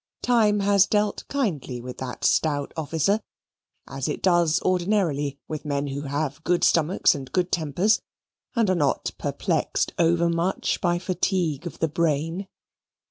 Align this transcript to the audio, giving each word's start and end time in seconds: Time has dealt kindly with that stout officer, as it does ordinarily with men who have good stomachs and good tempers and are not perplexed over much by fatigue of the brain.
Time 0.23 0.61
has 0.61 0.87
dealt 0.87 1.23
kindly 1.27 1.79
with 1.79 1.99
that 1.99 2.23
stout 2.23 2.73
officer, 2.75 3.21
as 3.87 4.07
it 4.09 4.23
does 4.23 4.59
ordinarily 4.63 5.37
with 5.47 5.63
men 5.63 5.85
who 5.85 6.01
have 6.01 6.43
good 6.43 6.63
stomachs 6.63 7.13
and 7.13 7.31
good 7.31 7.51
tempers 7.51 8.01
and 8.55 8.67
are 8.71 8.75
not 8.75 9.11
perplexed 9.19 9.93
over 9.99 10.27
much 10.27 10.81
by 10.81 10.97
fatigue 10.97 11.67
of 11.67 11.77
the 11.77 11.87
brain. 11.87 12.47